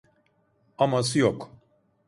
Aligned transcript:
Aması 0.77 1.15
yok. 1.19 1.51